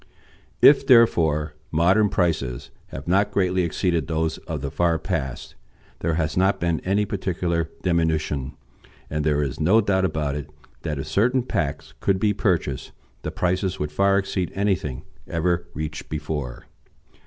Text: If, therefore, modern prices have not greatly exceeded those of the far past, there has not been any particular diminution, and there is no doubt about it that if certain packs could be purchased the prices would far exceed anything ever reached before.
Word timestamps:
If, 0.63 0.87
therefore, 0.87 1.53
modern 1.69 2.09
prices 2.09 2.71
have 2.87 3.07
not 3.07 3.29
greatly 3.29 3.61
exceeded 3.61 4.07
those 4.07 4.39
of 4.39 4.61
the 4.61 4.71
far 4.71 4.97
past, 4.97 5.53
there 5.99 6.15
has 6.15 6.35
not 6.35 6.59
been 6.59 6.79
any 6.79 7.05
particular 7.05 7.69
diminution, 7.83 8.53
and 9.11 9.23
there 9.23 9.43
is 9.43 9.59
no 9.59 9.79
doubt 9.79 10.03
about 10.03 10.33
it 10.33 10.49
that 10.81 10.97
if 10.97 11.05
certain 11.05 11.43
packs 11.43 11.93
could 11.99 12.17
be 12.19 12.33
purchased 12.33 12.93
the 13.21 13.29
prices 13.29 13.77
would 13.77 13.91
far 13.91 14.17
exceed 14.17 14.51
anything 14.55 15.03
ever 15.27 15.67
reached 15.75 16.09
before. 16.09 16.65